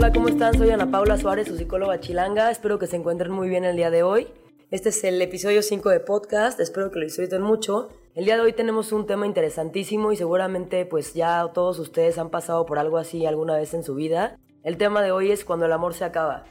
[0.00, 0.56] Hola, ¿cómo están?
[0.56, 2.50] Soy Ana Paula Suárez, su psicóloga chilanga.
[2.50, 4.28] Espero que se encuentren muy bien el día de hoy.
[4.70, 7.90] Este es el episodio 5 de podcast, espero que lo disfruten mucho.
[8.14, 12.30] El día de hoy tenemos un tema interesantísimo y seguramente pues ya todos ustedes han
[12.30, 14.38] pasado por algo así alguna vez en su vida.
[14.62, 16.44] El tema de hoy es cuando el amor se acaba.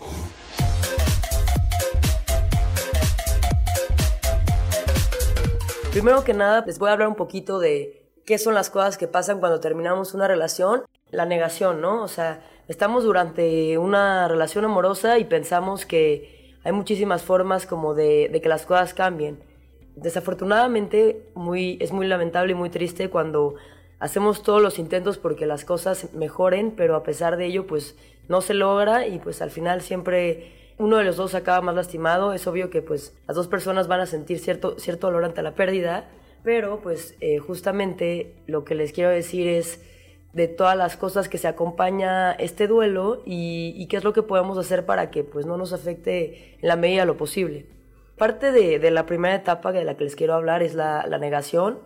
[5.91, 9.07] Primero que nada, les voy a hablar un poquito de qué son las cosas que
[9.07, 10.83] pasan cuando terminamos una relación.
[11.09, 12.03] La negación, ¿no?
[12.03, 18.39] O sea, estamos durante una relación amorosa y pensamos que hay muchísimas formas como de,
[18.41, 19.39] que las cosas cambien.
[19.95, 23.55] Desafortunadamente, muy, es muy lamentable y muy triste cuando
[23.99, 27.97] hacemos todos los intentos porque las cosas mejoren, pero a pesar de ello, pues
[28.27, 32.33] no se logra y pues al final siempre uno de los dos acaba más lastimado.
[32.33, 35.55] Es obvio que pues las dos personas van a sentir cierto, cierto dolor ante la
[35.55, 36.07] pérdida,
[36.43, 39.81] pero pues eh, justamente lo que les quiero decir es
[40.33, 44.57] de todas las cosas que se acompaña este duelo y, qué es lo que podemos
[44.57, 47.65] hacer para que pues no nos afecte en la medida de lo posible.
[48.17, 51.79] Parte de, la primera etapa de la que les quiero hablar es la, la negación.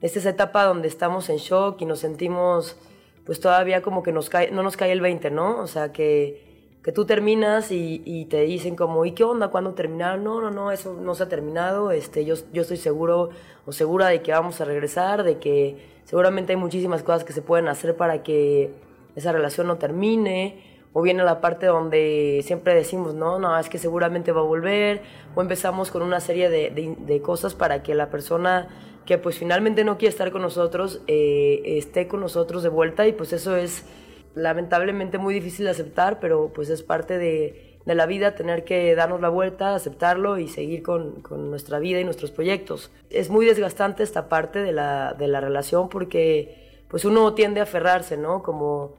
[0.00, 2.76] Esta es esa etapa donde estamos en shock y nos sentimos
[3.24, 4.20] pues todavía como que no
[4.62, 5.58] nos cae el 20, ¿no?
[5.58, 6.48] O sea, que
[6.88, 9.48] que tú terminas y, te dicen como, ¿y qué onda?
[9.48, 10.24] ¿Cuándo terminaron?
[10.24, 11.90] No, no, no, eso no se ha terminado.
[11.90, 13.28] Este, yo, yo estoy seguro
[13.66, 17.42] o segura de que vamos a regresar, de que seguramente hay muchísimas cosas que se
[17.42, 18.70] pueden hacer para que
[19.14, 20.64] esa relación no termine.
[20.94, 25.02] O viene la parte donde siempre decimos, no, no, es que seguramente va a volver.
[25.34, 28.68] O empezamos con una serie de, de, cosas para que la persona
[29.04, 33.12] que pues finalmente no quiere estar con nosotros eh, esté con nosotros de vuelta y
[33.12, 33.84] pues eso es
[34.34, 38.94] lamentablemente muy difícil de aceptar, pero pues es parte de, de la vida tener que
[38.94, 42.90] darnos la vuelta, aceptarlo y seguir con, con, nuestra vida y nuestros proyectos.
[43.08, 47.62] Es muy desgastante esta parte de la, de la relación porque pues uno tiende a
[47.62, 48.42] aferrarse, ¿no?
[48.42, 48.96] Como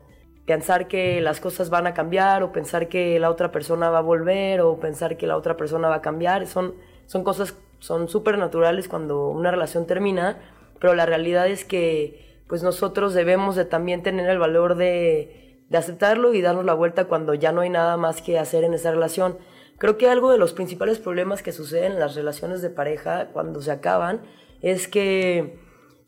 [0.48, 4.02] pensar que las cosas van a cambiar o pensar que la otra persona va a
[4.02, 6.48] volver o pensar que la otra persona va a cambiar.
[6.48, 6.73] Son,
[7.06, 10.39] son cosas, son súper naturales cuando una relación termina,
[10.80, 15.78] pero la realidad es que pues nosotros debemos de también tener el valor de, de
[15.78, 18.92] aceptarlo y darnos la vuelta cuando ya no hay nada más que hacer en esa
[18.92, 19.38] relación.
[19.78, 23.62] Creo que algo de los principales problemas que suceden en las relaciones de pareja cuando
[23.62, 24.22] se acaban
[24.62, 25.58] es que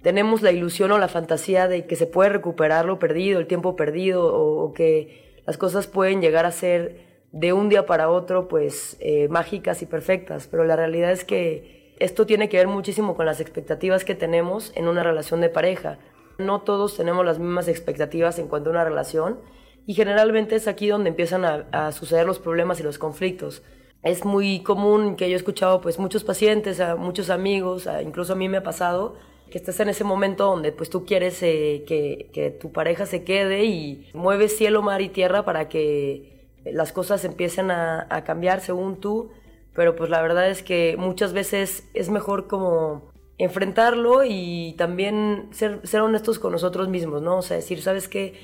[0.02, 3.76] tenemos la ilusión o la fantasía de que se puede recuperar lo perdido, el tiempo
[3.76, 8.98] perdido, o, que las cosas pueden llegar a ser de un día para otro, pues
[9.00, 10.48] eh, mágicas y perfectas.
[10.48, 14.74] Pero la realidad es que esto tiene que ver muchísimo con las expectativas que tenemos
[14.76, 16.00] en una relación de pareja.
[16.46, 19.40] No todos tenemos las mismas expectativas en cuanto a una relación
[19.86, 23.64] y generalmente es aquí donde empiezan a, suceder los problemas y los conflictos.
[24.04, 28.50] Es muy común que yo he escuchado pues muchos pacientes, muchos amigos, incluso a mí
[28.50, 29.16] me ha pasado
[29.50, 33.66] que estás en ese momento donde pues tú quieres eh, que, tu pareja se quede
[33.66, 39.00] y mueves cielo, mar y tierra para que las cosas empiecen a, a cambiar según
[39.00, 39.32] tú,
[39.74, 43.11] pero pues la verdad es que muchas veces es mejor como
[43.44, 47.38] enfrentarlo y también ser, ser honestos con nosotros mismos, ¿no?
[47.38, 48.36] O sea, decir, ¿sabes qué?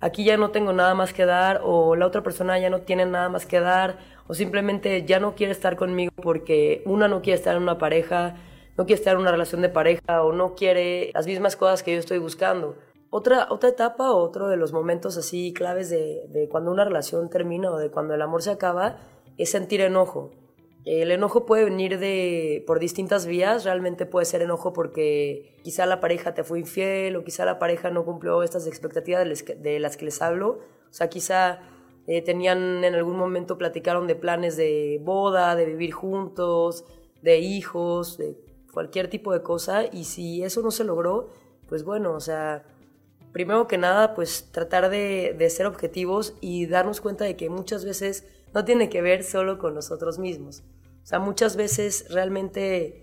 [0.00, 3.06] Aquí ya no tengo nada más que dar o la otra persona ya no tiene
[3.06, 7.38] nada más que dar o simplemente ya no quiere estar conmigo porque una no quiere
[7.38, 8.34] estar en una pareja,
[8.76, 11.94] no quiere estar en una relación de pareja o no quiere las mismas cosas que
[11.94, 12.76] yo estoy buscando.
[13.10, 17.70] Otra, otra etapa, otro de los momentos así claves de, de cuando una relación termina
[17.70, 18.98] o de cuando el amor se acaba
[19.38, 20.41] es sentir enojo.
[20.84, 26.00] El enojo puede venir de, por distintas vías, realmente puede ser enojo porque quizá la
[26.00, 30.04] pareja te fue infiel o quizá la pareja no cumplió estas expectativas de las que
[30.04, 30.58] les hablo,
[30.90, 31.60] o sea, quizá
[32.08, 36.84] eh, tenían en algún momento, platicaron de planes de boda, de vivir juntos,
[37.22, 38.36] de hijos, de
[38.72, 41.28] cualquier tipo de cosa y si eso no se logró,
[41.68, 42.64] pues bueno, o sea,
[43.30, 47.84] primero que nada, pues tratar de, de ser objetivos y darnos cuenta de que muchas
[47.84, 50.64] veces no tiene que ver solo con nosotros mismos.
[51.02, 53.02] O sea, muchas veces realmente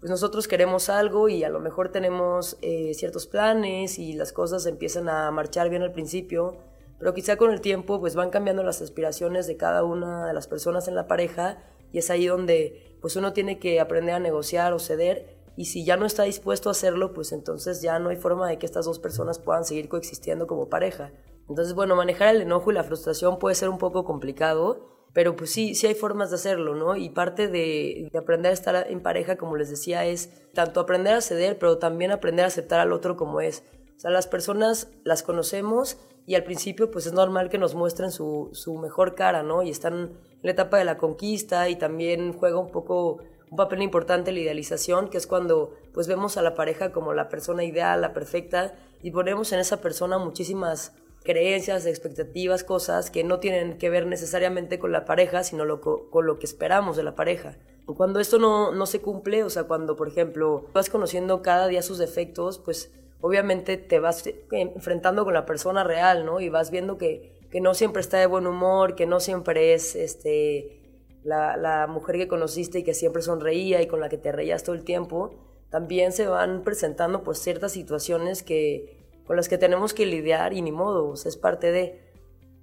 [0.00, 4.64] pues nosotros queremos algo y a lo mejor tenemos eh, ciertos planes y las cosas
[4.64, 6.56] empiezan a marchar bien al principio,
[6.98, 10.48] pero quizá con el tiempo pues van cambiando las aspiraciones de cada una de las
[10.48, 14.72] personas en la pareja y es ahí donde pues uno tiene que aprender a negociar
[14.72, 18.16] o ceder y si ya no está dispuesto a hacerlo pues entonces ya no hay
[18.16, 21.12] forma de que estas dos personas puedan seguir coexistiendo como pareja.
[21.50, 25.50] Entonces, bueno, manejar el enojo y la frustración puede ser un poco complicado, pero pues
[25.50, 26.96] sí, sí hay formas de hacerlo, ¿no?
[26.96, 31.20] Y parte de, aprender a estar en pareja, como les decía, es tanto aprender a
[31.20, 33.64] ceder, pero también aprender a aceptar al otro como es.
[33.96, 38.10] O sea, las personas las conocemos y al principio pues es normal que nos muestren
[38.12, 39.62] su, su mejor cara, ¿no?
[39.62, 40.10] Y están en
[40.42, 43.18] la etapa de la conquista y también juega un poco
[43.50, 47.28] un papel importante la idealización, que es cuando pues vemos a la pareja como la
[47.28, 53.40] persona ideal, la perfecta, y ponemos en esa persona muchísimas creencias, expectativas, cosas que no
[53.40, 57.14] tienen que ver necesariamente con la pareja, sino lo, con lo que esperamos de la
[57.14, 57.56] pareja.
[57.86, 61.82] Cuando esto no, no se cumple, o sea, cuando, por ejemplo, vas conociendo cada día
[61.82, 66.40] sus defectos, pues obviamente te vas enfrentando con la persona real, ¿no?
[66.40, 69.96] Y vas viendo que, que no siempre está de buen humor, que no siempre es
[69.96, 70.80] este,
[71.24, 74.62] la, la, mujer que conociste y que siempre sonreía y con la que te reías
[74.62, 75.34] todo el tiempo.
[75.68, 78.99] También se van presentando pues ciertas situaciones que,
[79.30, 82.00] con las que tenemos que lidiar y ni modo, es parte de...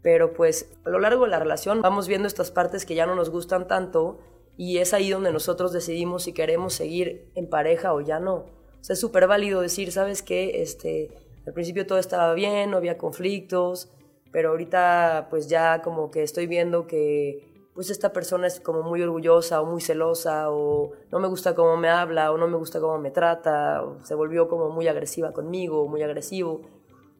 [0.02, 3.16] Pero pues a lo largo de la relación vamos viendo estas partes que ya no
[3.16, 4.20] nos gustan tanto
[4.58, 8.34] y es ahí donde nosotros decidimos si queremos seguir en pareja o ya no.
[8.36, 10.62] O sea, es súper válido decir, ¿sabes qué?
[10.62, 11.10] Este,
[11.46, 13.90] al principio todo estaba bien, no había conflictos,
[14.34, 19.04] pero ahorita pues ya como que estoy viendo que pues esta persona es como muy
[19.04, 22.80] orgullosa o muy celosa o no me gusta cómo me habla o no me gusta
[22.80, 26.62] cómo me trata o se volvió como muy agresiva conmigo, muy agresivo.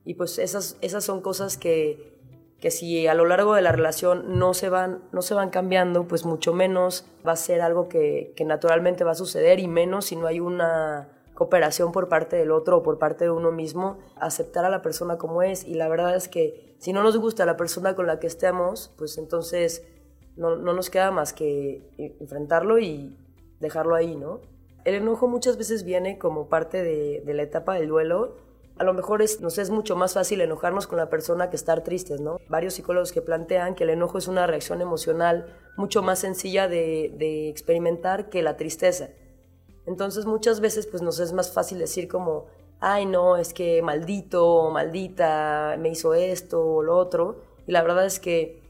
[0.04, 2.18] Y pues esas, esas son cosas que,
[2.60, 6.08] que si a lo largo de la relación no se van, no se van cambiando,
[6.08, 10.06] pues mucho menos va a ser algo que, que naturalmente va a suceder y menos
[10.06, 14.00] si no hay una cooperación por parte del otro o por parte de uno mismo,
[14.16, 15.64] aceptar a la persona como es.
[15.66, 18.92] Y la verdad es que si no nos gusta la persona con la que estemos,
[18.98, 19.86] pues entonces
[20.38, 23.16] no, no nos queda más que enfrentarlo y
[23.60, 24.42] dejarlo ahí, ¿no?
[24.86, 28.36] El enojo muchas veces viene como parte de, de la etapa del duelo
[28.80, 31.84] a lo mejor es, nos es mucho más fácil enojarnos con la persona que estar
[31.84, 32.40] tristes, ¿no?
[32.48, 35.48] Varios psicólogos que plantean que el enojo es una reacción emocional
[35.78, 39.10] mucho más sencilla de, de experimentar que la tristeza.
[39.86, 42.46] Entonces muchas veces pues nos es más fácil decir como,
[42.80, 47.42] ay no, es que maldito o maldita me hizo esto o lo otro.
[47.66, 48.62] Y la verdad es que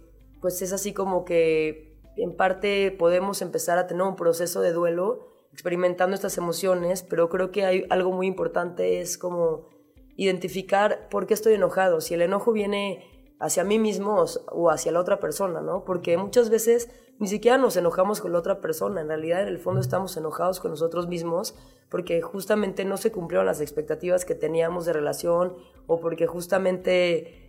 [0.41, 5.27] pues es así como que en parte podemos empezar a tener un proceso de duelo
[5.51, 9.69] experimentando estas emociones, pero creo que hay algo muy importante es como
[10.15, 14.99] identificar por qué estoy enojado, si el enojo viene hacia mí mismo o hacia la
[14.99, 15.83] otra persona, ¿no?
[15.85, 16.89] Porque muchas veces
[17.19, 20.59] ni siquiera nos enojamos con la otra persona, en realidad en el fondo estamos enojados
[20.59, 21.55] con nosotros mismos
[21.89, 25.55] porque justamente no se cumplieron las expectativas que teníamos de relación
[25.87, 27.46] o porque justamente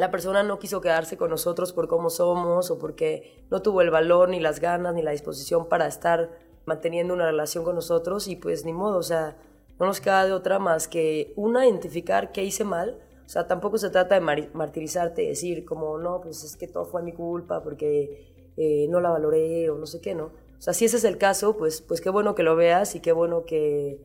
[0.00, 3.90] la persona no quiso quedarse con nosotros por cómo somos o porque no tuvo el
[3.90, 6.30] valor ni las ganas ni la disposición para estar
[6.64, 9.36] manteniendo una relación con nosotros y pues ni modo, o sea,
[9.78, 12.98] no nos queda de otra más que una, identificar qué hice mal.
[13.26, 17.02] O sea, tampoco se trata de martirizarte, decir como, no, pues es que todo fue
[17.02, 20.24] mi culpa porque eh, no la valoré o no sé qué, ¿no?
[20.24, 23.00] O sea, si ese es el caso, pues, pues qué bueno que lo veas y
[23.00, 24.00] qué bueno que,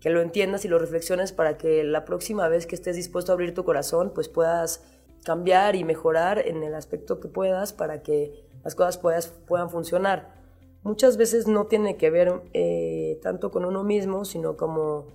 [0.00, 3.34] que lo entiendas y lo reflexiones para que la próxima vez que estés dispuesto a
[3.34, 4.82] abrir tu corazón, pues puedas
[5.24, 10.40] cambiar y mejorar en el aspecto que puedas para que las cosas puedas, puedan funcionar
[10.82, 15.06] muchas veces no tiene que ver eh, tanto con uno mismo, sino como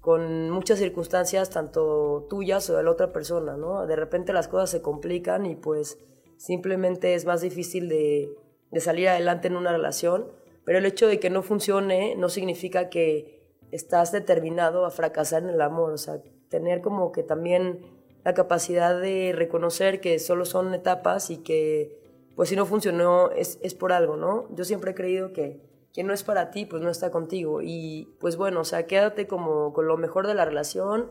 [0.00, 3.86] con muchas circunstancias, tanto tuyas o de la otra persona, ¿no?
[3.86, 5.98] De repente las cosas se complican y pues
[6.36, 8.34] simplemente es más difícil de,
[8.70, 10.26] de salir adelante en una relación,
[10.64, 15.50] pero el hecho de que no funcione no significa que estás determinado a fracasar en
[15.50, 17.86] el amor, o sea, tener como que también
[18.24, 22.00] la capacidad de reconocer que solo son etapas y que
[22.36, 24.46] pues si no funcionó es, es por algo, ¿no?
[24.54, 25.60] Yo siempre he creído que
[25.92, 27.60] quien no es para ti, pues no está contigo.
[27.62, 31.10] Y pues bueno, o sea, quédate como con lo mejor de la relación,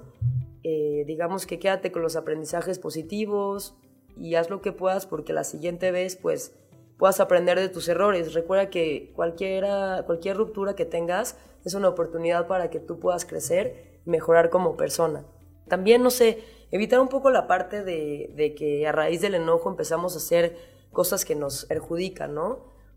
[0.64, 3.76] eh, digamos que quédate con los aprendizajes positivos
[4.18, 6.56] y haz lo que puedas porque la siguiente vez pues
[6.98, 8.34] puedas aprender de tus errores.
[8.34, 14.02] Recuerda que cualquiera, cualquier ruptura que tengas es una oportunidad para que tú puedas crecer
[14.06, 15.26] y mejorar como persona.
[15.68, 19.70] También, no sé, evitar un poco la parte de, de que a raíz del enojo
[19.70, 20.56] empezamos a hacer
[20.92, 22.50] cosas que nos perjudican, ¿no?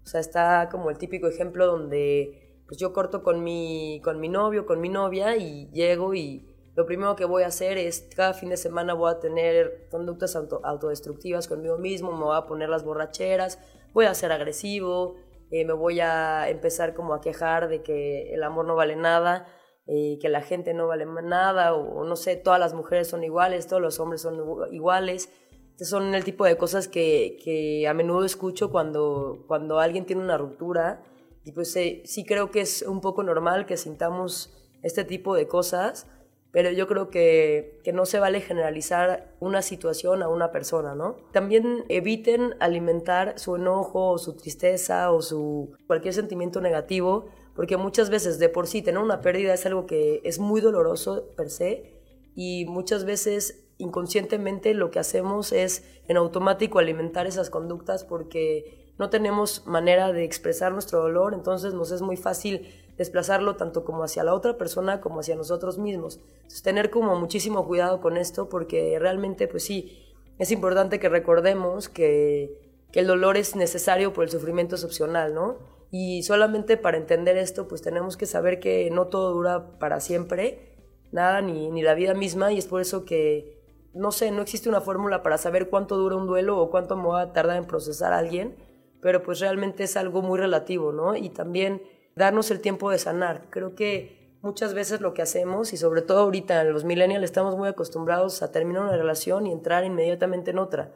[0.02, 4.28] O sea, está como el típico ejemplo donde pues yo corto con mi, con mi
[4.28, 8.34] novio, con mi novia y llego y lo primero que voy a hacer es cada
[8.34, 12.84] fin de semana voy a tener conductas autodestructivas conmigo mismo, me voy a poner las
[12.84, 13.58] borracheras,
[13.92, 15.16] voy a ser agresivo,
[15.50, 19.46] eh, me voy a empezar como a quejar de que el amor no vale nada,
[19.86, 23.66] eh, que la gente no vale nada, o, no sé, todas las mujeres son iguales,
[23.66, 24.38] todos los hombres son
[24.72, 25.30] iguales
[25.78, 30.38] son el tipo de cosas que, que a menudo escucho cuando, cuando alguien tiene una
[30.38, 31.02] ruptura.
[31.44, 35.48] Y pues eh, sí creo que es un poco normal que sintamos este tipo de
[35.48, 36.06] cosas,
[36.54, 41.16] pero yo creo que, que, no se vale generalizar una situación a una persona, ¿no?
[41.32, 48.08] También eviten alimentar su enojo o su tristeza o su cualquier sentimiento negativo, porque muchas
[48.08, 52.00] veces de por sí tener una pérdida es algo que es muy doloroso per se
[52.36, 59.10] y muchas veces inconscientemente lo que hacemos es en automático alimentar esas conductas porque no
[59.10, 64.24] tenemos manera de expresar nuestro dolor, entonces nos es muy fácil desplazarlo tanto como hacia
[64.24, 66.20] la otra persona como hacia nosotros mismos.
[66.36, 70.04] Entonces tener como muchísimo cuidado con esto porque realmente pues sí,
[70.38, 72.58] es importante que recordemos que,
[72.92, 75.58] que el dolor es necesario, pero el sufrimiento es opcional, ¿no?
[75.90, 80.76] Y solamente para entender esto, pues tenemos que saber que no todo dura para siempre,
[81.12, 84.68] nada, ni, ni la vida misma, y es por eso que, no sé, no existe
[84.68, 87.66] una fórmula para saber cuánto dura un duelo o cuánto me va a tardar en
[87.66, 88.56] procesar a alguien,
[89.00, 91.14] pero pues realmente es algo muy relativo, ¿no?
[91.14, 91.80] Y también
[92.16, 93.46] darnos el tiempo de sanar.
[93.50, 97.68] Creo que muchas veces lo que hacemos, y sobre todo ahorita los millennials, estamos muy
[97.68, 100.92] acostumbrados a terminar una relación y entrar inmediatamente en otra.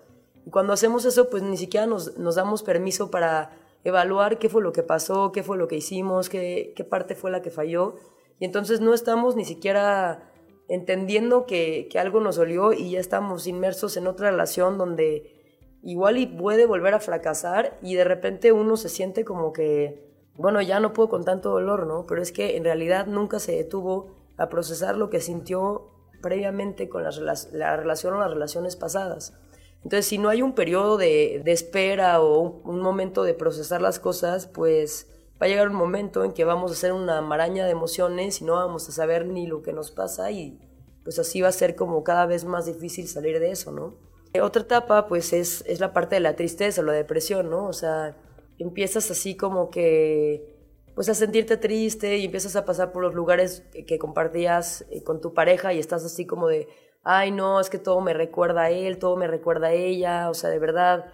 [0.47, 3.51] Y cuando hacemos eso, pues ni siquiera nos, nos damos permiso para
[3.85, 7.31] evaluar qué fue lo que pasó, qué fue lo que hicimos, qué, qué parte fue
[7.31, 7.97] la que falló.
[8.39, 10.31] Y entonces no estamos ni siquiera
[10.69, 15.35] entendiendo que, que algo nos dolió y ya estamos inmersos en otra relación donde
[15.83, 20.08] igual y puede volver a fracasar y de repente uno se siente como que
[20.39, 22.07] bueno, ya no puedo con tanto dolor, ¿no?
[22.07, 25.91] Pero es que en realidad nunca se detuvo a procesar lo que sintió
[26.23, 27.11] previamente con la,
[27.53, 29.35] la relación o las relaciones pasadas.
[29.83, 34.47] Entonces, si no hay un periodo de, espera o un, momento de procesar las cosas,
[34.47, 35.09] pues
[35.41, 38.45] va a llegar un momento en que vamos a hacer una maraña de emociones y
[38.45, 40.59] no vamos a saber ni lo que nos pasa y
[41.05, 43.95] pues así va a ser como cada vez más difícil salir de eso, ¿no?
[44.43, 47.67] Otra etapa, pues, es, es la parte de la tristeza la depresión, ¿no?
[47.67, 48.15] O sea,
[48.59, 50.57] empiezas así como que
[50.95, 55.21] pues a sentirte triste y empiezas a pasar por los lugares que compartías eh, con
[55.21, 56.69] tu pareja y estás así como de,
[57.05, 60.35] ay no, es que todo me recuerda a él, todo me recuerda a ella, o
[60.35, 61.07] sea, de verdad,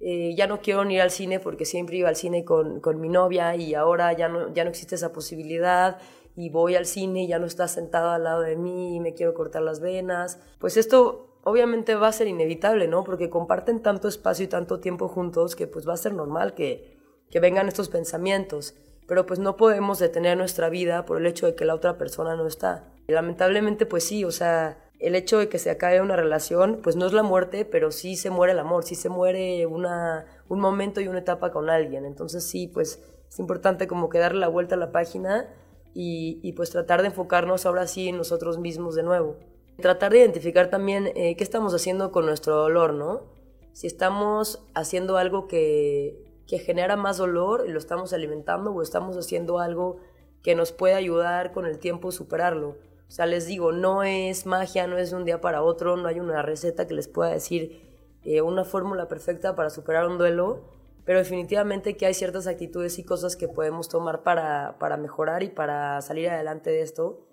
[0.00, 3.00] eh, ya no quiero ni ir al cine porque siempre iba al cine con, con,
[3.00, 5.98] mi novia y ahora ya no, ya no existe esa posibilidad
[6.36, 9.14] y voy al cine y ya no está sentado al lado de mí y me
[9.14, 10.40] quiero cortar las venas.
[10.58, 13.04] Pues esto obviamente va a ser inevitable, ¿no?
[13.04, 16.98] Porque comparten tanto espacio y tanto tiempo juntos que pues va a ser normal que,
[17.30, 18.74] que vengan estos pensamientos.
[19.06, 22.36] Pero pues no podemos detener nuestra vida por el hecho de que la otra persona
[22.36, 22.92] no está.
[23.08, 26.94] Y lamentablemente pues sí, o sea, el hecho de que se acabe una relación pues
[26.94, 30.60] no es la muerte, pero sí se muere el amor, sí se muere una, un
[30.60, 32.04] momento y una etapa con alguien.
[32.04, 35.48] Entonces sí, pues es importante como que darle la vuelta a la página
[35.92, 39.36] y, y pues tratar de enfocarnos ahora sí en nosotros mismos de nuevo.
[39.82, 43.24] Tratar de identificar también eh, qué estamos haciendo con nuestro dolor, ¿no?
[43.72, 49.16] Si estamos haciendo algo que, que genera más dolor y lo estamos alimentando o estamos
[49.16, 49.98] haciendo algo
[50.42, 52.70] que nos puede ayudar con el tiempo a superarlo.
[53.08, 56.08] O sea, les digo, no es magia, no es de un día para otro, no
[56.08, 60.62] hay una receta que les pueda decir eh, una fórmula perfecta para superar un duelo,
[61.04, 65.48] pero definitivamente que hay ciertas actitudes y cosas que podemos tomar para, para mejorar y
[65.48, 67.26] para salir adelante de esto.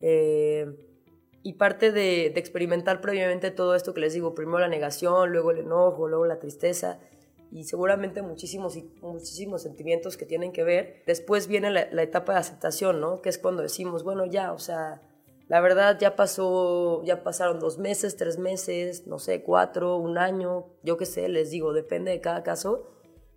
[0.00, 0.89] Eh,
[1.42, 5.58] y parte de, experimentar previamente todo esto que les digo, primero la negación, luego el
[5.58, 6.98] enojo, luego la tristeza
[7.50, 11.02] y seguramente muchísimos, muchísimos sentimientos que tienen que ver.
[11.06, 13.22] Después viene la, la, etapa de aceptación, ¿no?
[13.22, 15.02] Que es cuando decimos, bueno, ya, o sea,
[15.48, 20.66] la verdad ya pasó, ya pasaron dos meses, tres meses, no sé, cuatro, un año,
[20.84, 22.86] yo qué sé, les digo, depende de cada caso.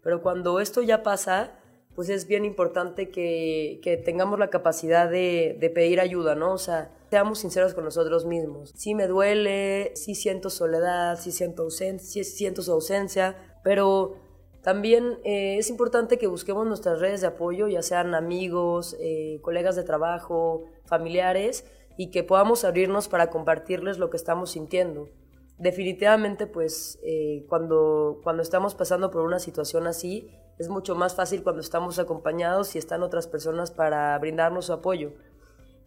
[0.04, 1.60] Pero cuando esto ya pasa,
[1.96, 6.54] pues es bien importante que, que tengamos la capacidad de, de pedir ayuda, ¿no?
[6.54, 8.74] O sea, seamos sinceros con nosotros mismos.
[8.76, 14.16] Sí me duele, sí siento soledad, sí siento, ausencia, sí siento su ausencia, pero
[14.64, 19.76] también eh, es importante que busquemos nuestras redes de apoyo, ya sean amigos, eh, colegas
[19.76, 21.66] de trabajo, familiares,
[21.98, 25.10] y que podamos abrirnos para compartirles lo que estamos sintiendo.
[25.58, 31.44] Definitivamente, pues eh, cuando, cuando estamos pasando por una situación así, es mucho más fácil
[31.44, 35.14] cuando estamos acompañados y están otras personas para brindarnos su apoyo.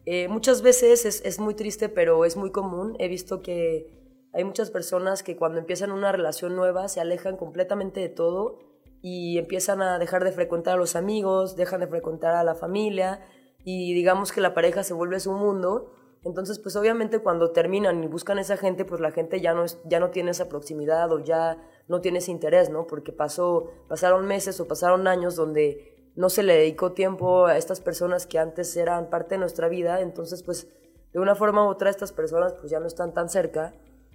[0.05, 2.97] Eh, muchas veces es, es, muy triste, pero es muy común.
[3.01, 3.93] He visto que
[4.33, 8.59] hay muchas personas que cuando empiezan una relación nueva se alejan completamente de todo
[9.03, 13.21] y empiezan a dejar de frecuentar a los amigos, dejan de frecuentar a la familia
[13.65, 15.93] y digamos que la pareja se vuelve su mundo.
[16.27, 19.63] Entonces, pues obviamente cuando terminan y buscan a esa gente, pues la gente ya no,
[19.63, 21.57] es, ya no tiene esa proximidad o ya
[21.87, 22.89] no tiene ese interés, ¿no?
[22.89, 27.81] Porque pasó, pasaron meses o pasaron años donde no se le dedicó tiempo a estas
[27.81, 30.67] personas que antes eran parte de nuestra vida, entonces pues
[31.13, 33.75] de una forma u otra estas personas pues ya no están tan cerca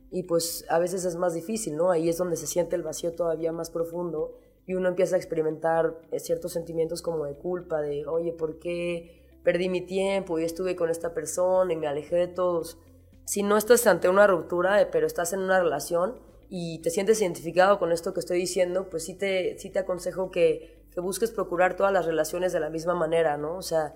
[0.10, 1.91] y pues a veces es más difícil, ¿no?
[1.91, 5.98] Ahí es donde se siente el vacío todavía más profundo y uno empieza a experimentar
[6.12, 10.75] eh, ciertos sentimientos como de culpa, de, oye, ¿por qué perdí mi tiempo y estuve
[10.75, 12.77] con esta persona y me alejé de todos?
[13.25, 16.19] Si no estás ante una ruptura, eh, pero estás en una relación
[16.50, 20.31] y te sientes identificado con esto que estoy diciendo, pues sí te, sí te aconsejo
[20.31, 23.55] que que busques procurar todas las relaciones de la misma manera, ¿no?
[23.55, 23.95] O sea,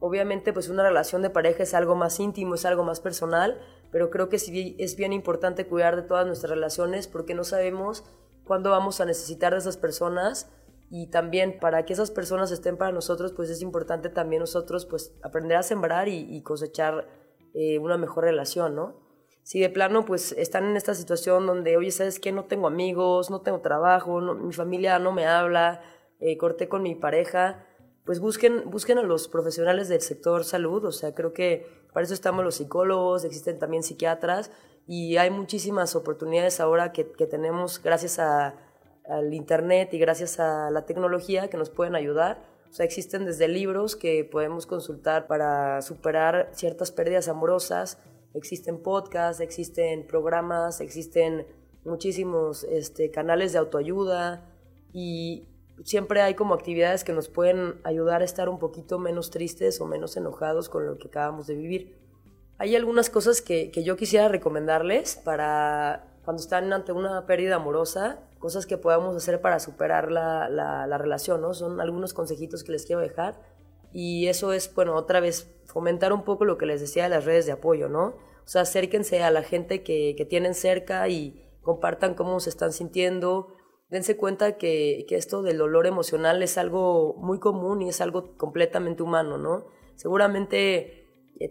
[0.00, 3.58] obviamente pues una relación de pareja es algo más íntimo, es algo más personal,
[3.90, 8.04] pero creo que sí es bien importante cuidar de todas nuestras relaciones porque no sabemos
[8.44, 10.50] cuándo vamos a necesitar de esas personas
[10.90, 15.14] y también para que esas personas estén para nosotros, pues es importante también nosotros pues
[15.22, 17.08] aprender a sembrar y, cosechar
[17.54, 19.06] eh, una mejor relación, ¿no?
[19.46, 22.32] si de plano pues están en esta situación donde, oye, ¿sabes qué?
[22.32, 25.82] No tengo amigos, no tengo trabajo, mi familia no me habla,
[26.18, 27.64] eh, corté con mi pareja,
[28.04, 32.12] pues busquen, busquen a los profesionales del sector salud, o sea, creo que para eso
[32.12, 34.50] estamos los psicólogos, existen también psiquiatras
[34.84, 38.65] y hay muchísimas oportunidades ahora que, que tenemos gracias a,
[39.08, 42.42] al Internet y gracias a la tecnología que nos pueden ayudar.
[42.70, 47.98] O sea, existen desde libros que podemos consultar para superar ciertas pérdidas amorosas,
[48.34, 51.46] existen podcasts, existen programas, existen
[51.84, 54.44] muchísimos este, canales de autoayuda
[54.92, 55.48] y
[55.84, 59.86] siempre hay como actividades que nos pueden ayudar a estar un poquito menos tristes o
[59.86, 61.96] menos enojados con lo que acabamos de vivir.
[62.58, 68.18] Hay algunas cosas que, que yo quisiera recomendarles para cuando están ante una pérdida amorosa,
[68.46, 71.52] cosas que podamos hacer para superar la, la, la relación, ¿no?
[71.52, 73.42] Son algunos consejitos que les quiero dejar
[73.92, 77.24] y eso es, bueno, otra vez fomentar un poco lo que les decía de las
[77.24, 78.04] redes de apoyo, ¿no?
[78.04, 82.72] O sea, acérquense a la gente que, que tienen cerca y compartan cómo se están
[82.72, 83.48] sintiendo.
[83.90, 88.36] Dense cuenta que, que, esto del dolor emocional es algo muy común y es algo
[88.36, 89.66] completamente humano, ¿no?
[89.96, 90.95] Seguramente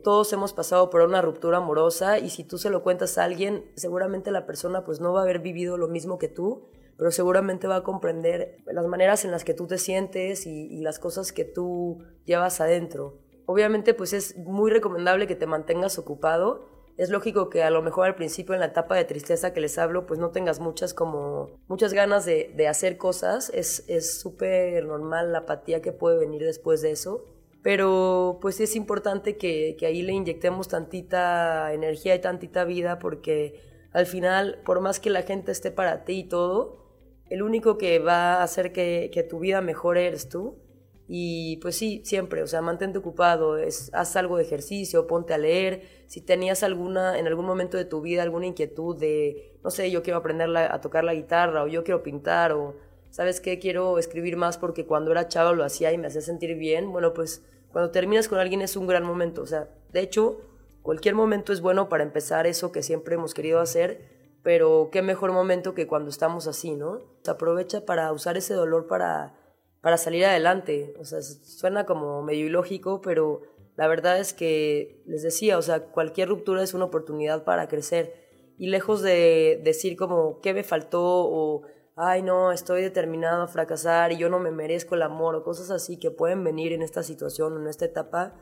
[0.04, 3.70] todos hemos pasado por una ruptura amorosa y si tú se lo cuentas a alguien,
[3.76, 7.68] seguramente la persona pues no va a haber vivido lo mismo que tú, pero seguramente
[7.68, 11.46] va a comprender las maneras en las que tú te sientes y, las cosas que
[11.46, 13.20] tú llevas adentro.
[13.46, 16.68] Obviamente pues es muy recomendable que te mantengas ocupado.
[16.98, 19.78] Es lógico que a lo mejor al principio en la etapa de tristeza que les
[19.78, 23.52] hablo pues no tengas muchas como muchas ganas de, hacer cosas.
[23.54, 27.35] Es súper normal la apatía que puede venir después de eso.
[27.66, 33.60] Pero pues es importante que, que ahí le inyectemos tantita energía y tantita vida porque
[33.92, 36.86] al final, por más que la gente esté para ti y todo,
[37.28, 40.60] el único que va a hacer que, que, tu vida mejore eres tú.
[41.08, 43.58] Y pues sí, siempre, o sea, mantente ocupado,
[43.94, 46.06] haz algo de ejercicio, ponte a leer.
[46.06, 50.04] Si tenías alguna, en algún momento de tu vida, alguna inquietud de, no sé, yo
[50.04, 52.76] quiero aprender a tocar la guitarra o yo quiero pintar o,
[53.10, 53.58] ¿sabes qué?
[53.58, 56.92] Quiero escribir más porque cuando era chavo lo hacía y me hacía sentir bien.
[56.92, 57.44] Bueno, pues
[57.76, 59.42] cuando terminas con alguien es un gran momento.
[59.42, 60.40] O sea, de hecho,
[60.82, 65.32] cualquier momento es bueno para empezar eso que siempre hemos querido hacer pero qué mejor
[65.32, 67.02] momento que cuando estamos así, ¿no?
[67.24, 69.34] Se aprovecha para usar ese dolor para,
[69.82, 70.94] para salir adelante.
[71.00, 73.42] O sea, suena como medio ilógico, pero
[73.76, 78.14] la verdad es que, les decía, o sea, cualquier ruptura es una oportunidad para crecer.
[78.60, 81.02] Y lejos de decir como, ¿qué me faltó?
[81.02, 81.64] O,
[81.96, 85.72] ay, no, estoy determinado a fracasar y yo no me merezco el amor, o cosas
[85.72, 88.36] así que pueden venir en esta situación, en esta etapa,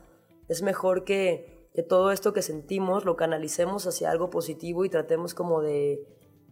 [0.48, 5.34] es mejor que que todo esto que sentimos lo canalicemos hacia algo positivo y tratemos
[5.34, 6.06] como de,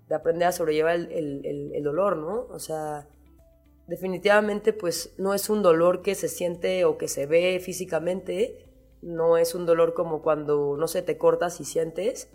[0.09, 2.47] de aprender a sobrellevar el, el, el, dolor, ¿no?
[2.51, 3.09] O sea,
[3.87, 8.69] definitivamente pues no es un dolor que se siente o que se ve físicamente,
[9.01, 12.29] no es un dolor como cuando, no sé, te cortas y sientes,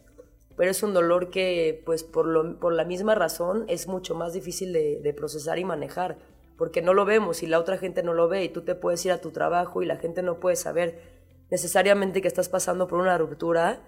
[0.58, 4.34] pero es un dolor que pues por, lo, por la misma razón es mucho más
[4.34, 6.18] difícil de, procesar y manejar,
[6.58, 9.06] porque no lo vemos y la otra gente no lo ve y tú te puedes
[9.06, 11.00] ir a tu trabajo y la gente no puede saber
[11.52, 13.88] necesariamente que estás pasando por una ruptura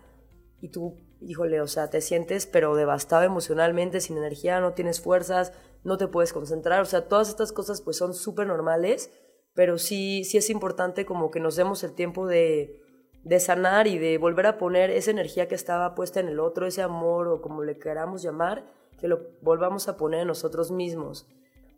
[0.62, 5.54] y tú, híjole, o sea, te sientes pero devastado emocionalmente, sin energía, no tienes fuerzas,
[5.84, 9.12] no te puedes concentrar, o sea, todas estas cosas pues son súper normales,
[9.56, 12.80] pero sí, sí es importante como que nos demos el tiempo de,
[13.24, 16.66] de sanar y de volver a poner esa energía que estaba puesta en el otro,
[16.66, 18.66] ese amor o como le queramos llamar,
[19.00, 21.28] que lo volvamos a poner en nosotros mismos.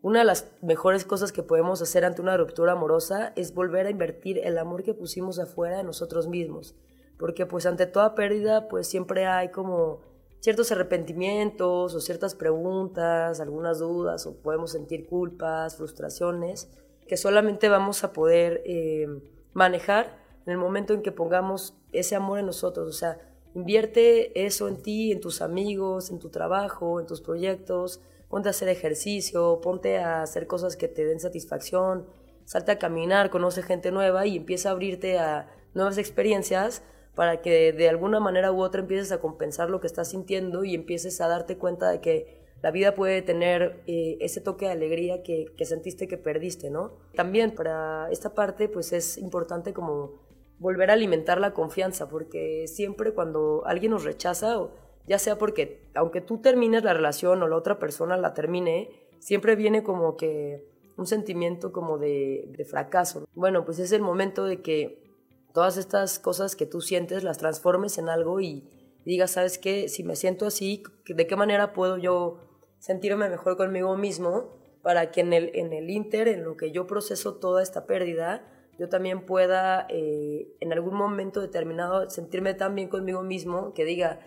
[0.02, 3.92] Una de las mejores cosas que podemos hacer ante una ruptura amorosa es volver a
[3.92, 6.76] invertir el amor que pusimos afuera de nosotros mismos.
[7.20, 10.02] Porque pues ante toda pérdida pues siempre hay como
[10.40, 16.68] ciertos arrepentimientos o ciertas preguntas, algunas dudas o podemos sentir culpas, frustraciones
[17.08, 19.06] que solamente vamos a poder eh,
[19.54, 20.21] manejar
[20.52, 22.88] en el momento en que pongamos ese amor en nosotros.
[22.88, 23.20] O sea,
[23.56, 28.52] invierte eso en ti, en tus amigos, en tu trabajo, en tus proyectos ponte a
[28.52, 32.08] hacer ejercicio, ponte a hacer cosas que te den satisfacción,
[32.46, 36.82] salte a caminar, conoce gente nueva y empieza a abrirte a nuevas experiencias
[37.14, 40.74] para que de alguna manera u otra empieces a compensar lo que estás sintiendo y
[40.74, 45.24] empieces a darte cuenta de que la vida puede tener eh, ese toque de alegría
[45.24, 46.94] que, que, sentiste que perdiste, ¿no?
[47.16, 50.22] También para esta parte pues es importante como
[50.62, 54.56] volver a alimentar la confianza porque siempre cuando alguien nos rechaza
[55.08, 59.56] ya sea porque aunque tú termines la relación o la otra persona la termine, siempre
[59.56, 60.63] viene como que
[60.97, 63.28] un sentimiento como de, de fracaso.
[63.34, 65.02] Bueno, pues es el momento de que
[65.52, 68.69] todas estas cosas que tú sientes las transformes en algo y
[69.04, 69.89] digas, ¿sabes qué?
[69.89, 72.38] Si me siento así, ¿de qué manera puedo yo
[72.78, 76.86] sentirme mejor conmigo mismo para que en el, en el inter, en lo que yo
[76.86, 78.47] proceso toda esta pérdida,
[78.82, 84.22] yo también pueda eh, en algún momento determinado sentirme tan bien conmigo mismo que diga,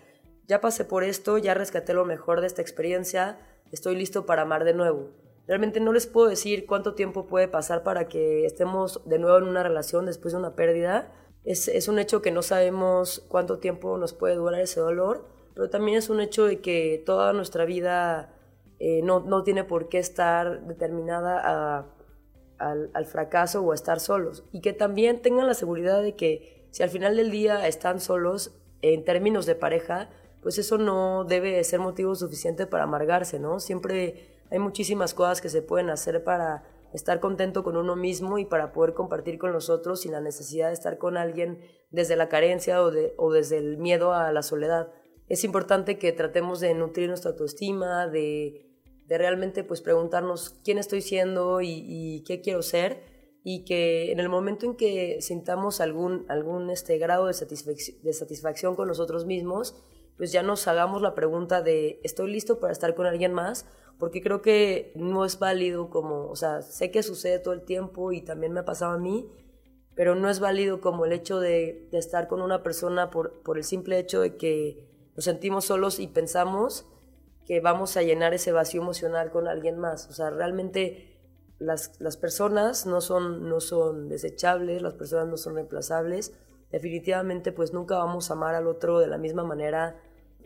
[0.47, 3.41] ya pasé por esto, ya rescaté lo mejor de esta experiencia,
[3.73, 5.11] estoy listo para amar de nuevo.
[5.49, 9.49] Realmente no les puedo decir cuánto tiempo puede pasar para que estemos de nuevo en
[9.49, 11.13] una relación después de una pérdida.
[11.43, 15.69] Es, es un hecho que no sabemos cuánto tiempo nos puede durar ese dolor, pero
[15.69, 18.33] también es un hecho de que toda nuestra vida
[18.79, 21.94] eh, no, no, tiene por qué estar determinada a,
[22.59, 24.45] al, fracaso o a estar solos.
[24.53, 28.55] Y que también tengan la seguridad de que si al final del día están solos,
[28.83, 30.11] en términos de pareja,
[30.43, 33.61] pues eso no debe ser motivo suficiente para amargarse, ¿no?
[33.61, 38.45] Siempre hay muchísimas cosas que se pueden hacer para estar contento con uno mismo y
[38.45, 42.29] para poder compartir con los otros sin la necesidad de estar con alguien desde la
[42.29, 44.93] carencia o desde el miedo a la soledad.
[45.29, 48.74] Es importante que tratemos de nutrir nuestra autoestima, de,
[49.07, 53.03] de realmente pues preguntarnos quién estoy siendo y, qué quiero ser
[53.43, 58.13] y que en el momento en que sintamos algún, algún este grado de, satisfac de
[58.15, 59.77] satisfacción con nosotros mismos,
[60.17, 63.67] pues ya nos hagamos la pregunta de ¿estoy listo para estar con alguien más?
[63.99, 68.13] Porque creo que no es válido como, o sea, sé que sucede todo el tiempo
[68.13, 69.29] y también me ha pasado a mí,
[69.95, 73.59] pero no es válido como el hecho de, de estar con una persona por, por
[73.59, 76.87] el simple hecho de que nos sentimos solos y pensamos
[77.47, 80.09] que vamos a llenar ese vacío emocional con alguien más.
[80.09, 81.19] O sea, realmente
[81.59, 86.33] las, las personas no son, no son desechables, las personas no son reemplazables
[86.75, 89.97] definitivamente pues nunca vamos a amar al otro de la misma manera.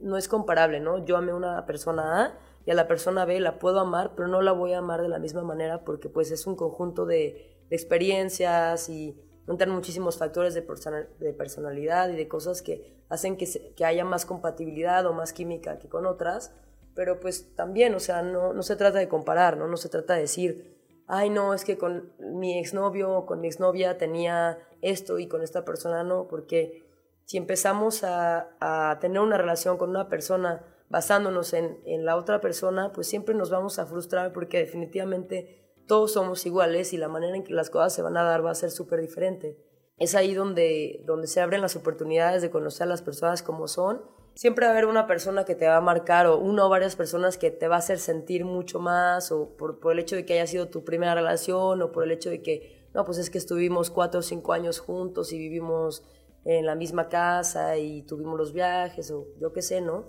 [0.02, 1.02] No es comparable, ¿no?
[1.06, 4.28] Yo amé a una persona A y a la persona B la puedo amar, pero
[4.28, 7.64] no la voy a amar de la misma manera porque pues es un conjunto de,
[7.70, 13.38] de experiencias y entran muchísimos factores de, personal, de, personalidad y de cosas que hacen
[13.38, 16.52] que, se, que haya más compatibilidad o más química que con otras.
[16.98, 19.68] Pero pues también, o sea, no, no se trata de comparar, ¿no?
[19.68, 23.46] No se trata de decir, ay, no, es que con mi exnovio o con mi
[23.46, 26.90] exnovia tenía esto y con esta persona no, porque
[27.24, 32.40] si empezamos a, a tener una relación con una persona basándonos en, en, la otra
[32.40, 37.36] persona, pues siempre nos vamos a frustrar porque definitivamente todos somos iguales y la manera
[37.36, 39.56] en que las cosas se van a dar va a ser súper diferente.
[39.98, 44.17] Es ahí donde, donde se abren las oportunidades de conocer a las personas como son
[44.38, 46.94] siempre va a haber una persona que te va a marcar o una o varias
[46.94, 50.34] personas que te va a hacer sentir mucho más o por, el hecho de que
[50.34, 53.38] haya sido tu primera relación o por el hecho de que, no, pues es que
[53.38, 56.04] estuvimos cuatro o cinco años juntos y vivimos
[56.44, 60.04] en la misma casa y tuvimos los viajes o yo qué sé, ¿no?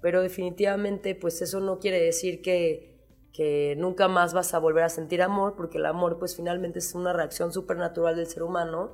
[0.00, 4.90] Pero definitivamente pues eso no quiere decir que, que nunca más vas a volver a
[4.90, 8.92] sentir amor porque el amor pues finalmente es una reacción supernatural del ser humano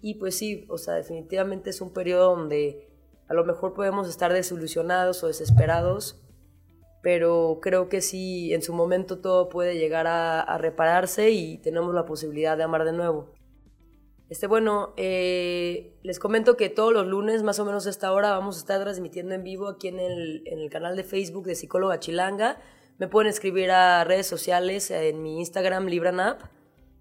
[0.00, 2.87] y pues sí, o sea, definitivamente es un periodo donde
[3.28, 6.20] a lo mejor podemos estar desilusionados o desesperados,
[7.02, 12.06] pero creo que sí, en su momento todo puede llegar a, repararse y tenemos la
[12.06, 13.32] posibilidad de amar de nuevo.
[14.28, 18.30] Este, bueno, eh, les comento que todos los lunes, más o menos a esta hora,
[18.30, 21.54] vamos a estar transmitiendo en vivo aquí en el, en el canal de Facebook de
[21.54, 22.60] Psicóloga Chilanga.
[22.98, 26.57] Me pueden escribir a redes sociales en mi Instagram, LibraNap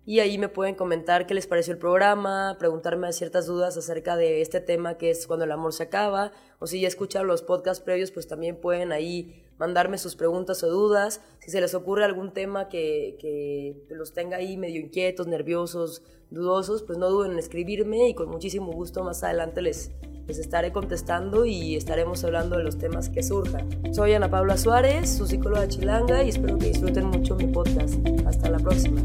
[0.08, 4.41] y ahí me pueden comentar qué les pareció el programa, preguntarme ciertas dudas acerca de
[4.41, 7.84] este tema que es cuando el amor se acaba, o si ya escuchan los podcasts
[7.84, 11.20] previos, pues también pueden ahí mandarme sus preguntas o dudas.
[11.39, 16.84] Si se les ocurre algún tema que, que los tenga ahí medio inquietos, nerviosos, dudosos,
[16.84, 19.91] pues no duden en escribirme y con muchísimo gusto más adelante les,
[20.26, 23.93] les estaré contestando y estaremos hablando de los temas que surjan.
[23.93, 27.96] Soy Ana Paula Suárez, su psicóloga chilanga y espero que disfruten mucho mi podcast.
[28.26, 29.02] Hasta la próxima.